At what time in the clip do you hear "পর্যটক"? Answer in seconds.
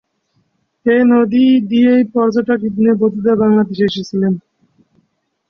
2.13-2.59